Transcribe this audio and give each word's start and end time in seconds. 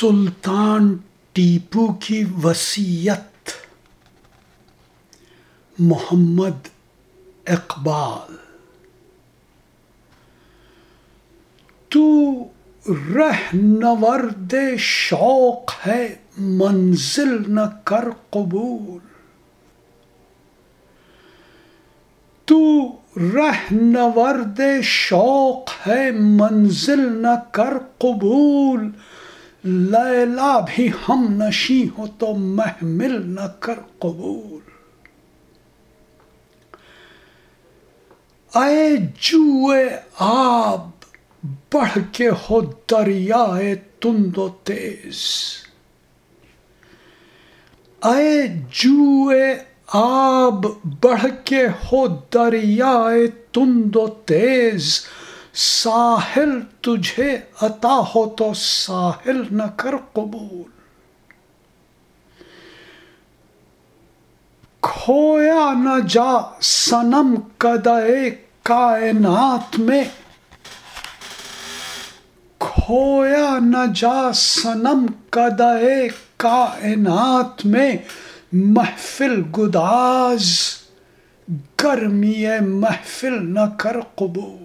سلطان 0.00 0.96
ٹیپو 1.32 1.92
کی 1.92 2.24
وسیعت 2.44 3.50
محمد 5.78 6.68
اقبال۔ 7.46 8.36
تو 11.88 12.34
رہ 13.16 13.54
نورد 13.54 14.54
شوق 14.78 15.72
ہے 15.86 16.14
منزل 16.38 17.42
نہ 17.48 17.80
کر 17.84 18.04
قبول۔ 18.30 18.98
تو 22.44 22.88
رہ 23.16 23.62
نورد 23.70 24.60
شوق 24.82 25.70
ہے 25.86 26.10
منزل 26.10 27.12
نہ 27.12 27.42
کر 27.52 27.78
قبول۔ 27.98 28.90
لیلا 29.64 30.60
بھی 30.60 30.90
ہم 31.08 31.26
نشی 31.28 31.88
ہو 31.98 32.06
تو 32.18 32.34
محمل 32.34 33.30
نہ 33.34 33.46
کر 33.60 33.74
قبول۔ 33.98 34.70
اے 38.54 38.96
جو 39.20 39.72
آب، 40.18 40.80
بڑھ 41.72 41.98
کے 42.12 42.28
ہو 42.28 42.60
دریائے 42.90 43.74
تند 43.74 44.38
و 44.38 44.48
تیز۔ 44.48 45.20
اے 48.04 48.46
جو 48.70 49.30
آب، 49.86 50.66
بڑھ 51.02 51.26
کے 51.44 51.66
ہو 51.66 52.06
دریائے 52.34 53.26
تند 53.52 53.96
و 53.96 54.06
تیز۔ 54.06 55.00
ساحل 55.54 56.60
تجھے 56.80 57.38
عطا 57.60 58.00
ہو 58.14 58.28
تو 58.28 58.52
ساحل 58.54 59.42
نہ 59.50 59.62
کر 59.76 59.94
قبول۔ 60.12 60.62
کھویا 64.80 65.72
نہ 65.72 66.00
جا 66.08 66.60
سنم 66.60 67.34
کدے 67.58 68.30
کائنات 68.62 69.78
میں۔ 69.78 70.04
کھویا 72.58 73.58
نہ 73.60 73.92
جا 73.94 74.32
سنم 74.34 75.06
کدے 75.30 76.08
کائنات 76.36 77.66
میں۔ 77.66 77.96
محفل 78.52 79.42
گداز، 79.58 80.48
گرمی 81.82 82.44
محفل 82.60 83.54
نہ 83.54 83.70
کر 83.78 83.96
قبول۔ 84.14 84.63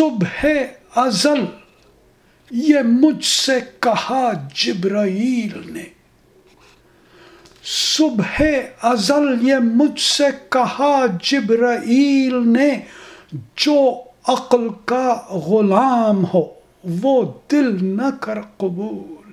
صبح 0.00 0.46
ازل، 0.94 1.44
یہ 2.50 2.78
مجھ 2.84 3.24
سے 3.24 3.52
کہا 3.80 4.32
جبرائیل 4.54 5.72
نے۔ 5.72 5.84
صبح 7.64 8.42
ازل، 8.82 9.48
یہ 9.48 9.56
مجھ 9.56 10.00
سے 10.00 10.24
کہا 10.48 11.06
جبرائیل 11.22 12.48
نے۔ 12.48 12.80
جو 13.56 14.02
عقل 14.28 14.68
کا 14.84 15.22
غلام 15.30 16.24
ہو، 16.34 16.54
وہ 17.02 17.32
دل 17.50 17.96
نہ 17.96 18.10
کر 18.20 18.40
قبول۔ 18.56 19.32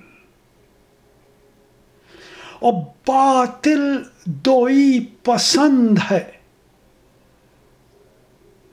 اور 2.60 2.72
باطل 3.06 4.02
دوئی 4.24 5.06
پسند 5.22 5.98
ہے۔ 6.10 6.37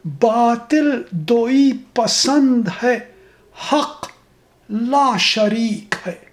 باطل 0.06 1.02
دوئی 1.12 1.72
پسند 1.94 2.68
ہے، 2.84 3.00
حق 3.72 4.08
لا 4.70 5.18
شریک 5.18 5.96
ہے۔ 6.08 6.26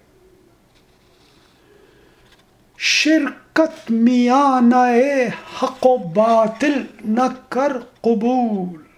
شرکت 2.77 3.91
میاں 3.91 4.61
نئے 4.61 5.29
حق 5.61 5.85
و 5.85 5.97
باطل 5.97 6.85
نہ 7.05 7.27
کر 7.49 7.77
قبول۔ 8.01 8.92